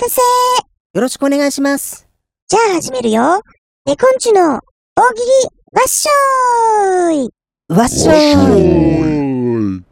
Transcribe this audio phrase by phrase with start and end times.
[0.00, 0.22] 待たせ
[0.94, 2.08] よろしくお願いします。
[2.48, 3.42] じゃあ始めるよ。
[3.84, 4.60] ネコンチュの
[4.96, 5.28] 大喜利
[5.72, 7.30] わっしょーい
[7.68, 8.32] わっしょーい。
[8.32, 9.82] ー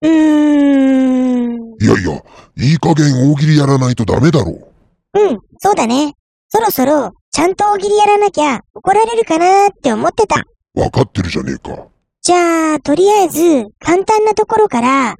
[0.00, 1.60] うーん。
[1.78, 1.84] い。
[1.84, 2.22] いやいや、
[2.56, 5.20] いい加減大喜利やらないとダメだろう。
[5.20, 6.14] うん、そうだね。
[6.48, 10.36] そろそろ、ちゃんと大喜利やらなきゃ怒られるかなーって思ってた。
[10.74, 11.86] わかってるじゃねえか。
[12.22, 15.16] じゃあ、とりあえず、簡単なところから、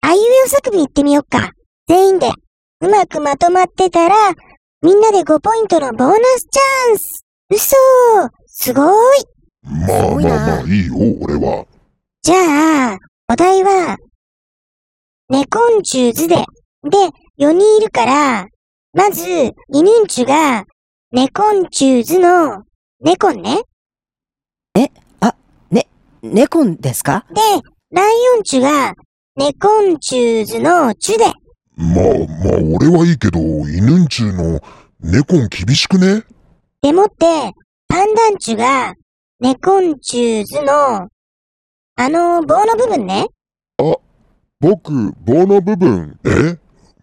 [0.00, 1.52] あいうえお作文行ってみよっか。
[1.86, 2.32] 全員で。
[2.84, 4.14] うまくまとまってたら、
[4.82, 7.76] みんなで5ポイントのボーナスチャンス嘘
[8.46, 9.24] すごい
[9.62, 11.64] まあすごいなまあまあいいよ、俺は。
[12.20, 12.98] じゃあ、
[13.32, 13.96] お題は、
[15.30, 16.36] ネコンチューズで。
[16.36, 16.44] で、
[17.38, 18.48] 4人いるから、
[18.92, 20.66] まず、イヌンチュが、
[21.10, 22.64] ネコンチューズの、
[23.00, 23.62] ネコンね。
[26.22, 27.24] ネコンですか？
[27.30, 27.40] で、
[27.90, 28.94] ライオンチュが、
[29.36, 31.24] ネコンチューズのチュで。
[31.76, 34.60] まあまあ俺はいいけど、犬んちゅうの
[35.00, 36.22] 猫ん厳しくね？
[36.82, 37.26] でもって、
[37.88, 38.94] パンダンチュが、
[39.40, 41.08] ネコンチューズの、
[41.96, 43.26] あの棒の部分ね？
[44.60, 46.18] 僕、棒の部分？
[46.24, 46.58] え？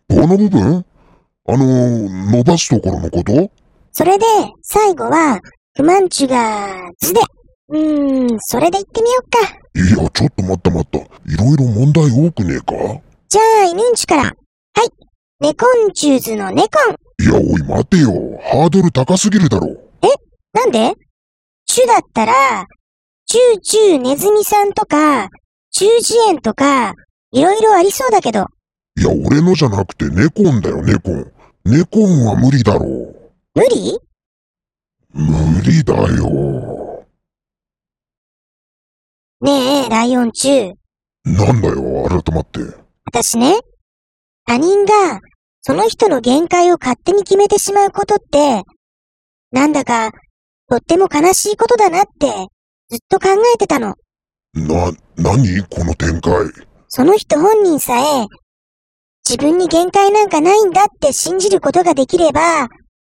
[0.07, 0.85] 棒の部分？
[1.47, 3.51] あの、伸ばすところのこと？
[3.91, 4.25] それで、
[4.63, 5.39] 最後は、
[5.75, 7.19] クマンチュが、ズで。
[7.69, 9.39] うーん、それで行ってみよっか。
[9.75, 10.97] いや、ちょっと待った待った。
[10.99, 11.03] い
[11.37, 13.01] ろいろ問題多くねえか？
[13.29, 14.33] じゃあ、イヌンチュから。
[14.73, 14.89] はい。
[15.39, 16.95] ネコンチューズのネコン。
[17.23, 18.11] いや、おい待てよ。
[18.41, 19.67] ハードル高すぎるだろ。
[20.53, 20.93] なんで？
[21.65, 22.67] チュだったら、
[23.25, 25.29] チューチューネズミさんとか、
[25.69, 26.93] チュージエンとか、
[27.31, 28.47] いろいろありそうだけど、
[28.99, 31.31] いや、俺のじゃなくて猫んだよ、猫ん。
[31.63, 33.31] 猫んは無理だろう。
[33.55, 33.97] 無理？
[35.13, 37.05] 無理だよ。
[39.39, 40.75] ねえ、ライオンチュー。
[41.25, 42.59] なんだよ、改まって。
[43.05, 43.61] 私ね、
[44.51, 45.21] 他人が、
[45.61, 48.63] その人の限界を勝手に決めてしまうことって、
[49.53, 50.11] なんだか、
[50.67, 52.27] とっても悲しいことだなって、
[52.89, 53.95] ずっと考えてたの。
[54.53, 56.33] な、なにこの展開。
[56.89, 58.27] その人本人さえ、
[59.25, 62.67] 自分に限界なんかないんだって信じることができれば、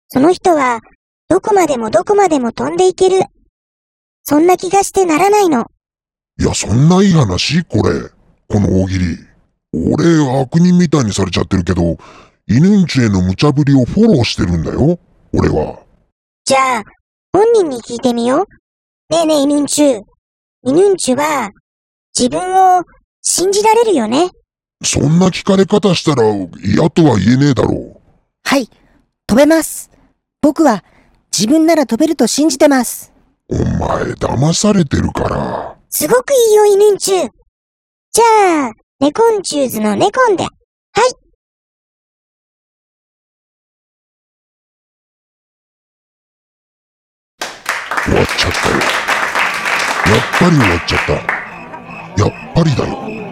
[0.08, 0.80] その人は、
[1.28, 3.20] どこまでもどこまでも飛んでいける。
[4.24, 5.66] そんな気がしてならないの。
[6.40, 7.62] いや、そんないい話？
[7.64, 8.08] これ。
[8.48, 9.25] この大喜利。
[9.92, 11.98] 俺、悪人みたいにされちゃってるけど、
[12.48, 14.98] 犬んちへの無茶ぶりをフォローしてるんだよ。
[15.34, 15.80] 俺は。
[16.44, 16.82] じゃあ、
[17.32, 18.46] 本人に聞いてみよ
[19.10, 19.12] う。
[19.12, 20.02] ねえねえ、イヌンチュ。
[20.64, 21.50] イヌンチュは、
[22.18, 22.82] 自分を
[23.20, 24.30] 信じられるよね。
[24.82, 26.22] そんな聞かれ方したら
[26.64, 28.00] 嫌とは言えねえだろう。
[28.44, 28.70] はい。
[29.26, 29.90] 飛べます。
[30.40, 30.84] 僕は
[31.36, 33.12] 自分なら飛べると信じてます。
[33.48, 35.76] お前、騙されてるから。
[35.90, 37.28] すごくいいよ、イヌンチュ。
[38.12, 40.44] じゃあ、ネコンチューズのネコンで。
[40.44, 40.52] はい。
[48.04, 48.76] 終わっちゃったよ。
[48.76, 51.12] やっぱり終わっちゃった。
[51.12, 53.25] やっぱりだよ。